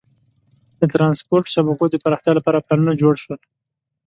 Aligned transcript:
د 0.79 0.81
ترانسپورت 0.93 1.45
شبکو 1.53 1.85
د 1.89 1.95
پراختیا 2.03 2.33
لپاره 2.35 2.63
پلانونه 2.67 2.93
جوړ 3.01 3.13
شول. 3.23 3.39